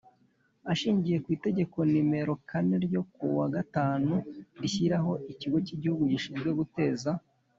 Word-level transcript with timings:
Ashingiye 0.71 1.17
ku 1.23 1.29
Itegeko 1.37 1.77
nomero 1.91 2.33
kane 2.49 2.75
ryo 2.85 3.01
kuwa 3.13 3.45
gatanu 3.55 4.13
rishyiraho 4.61 5.11
Ikigo 5.31 5.57
cy 5.65 5.73
Igihugu 5.75 6.03
gishinzwe 6.11 6.49
guteza 6.59 7.11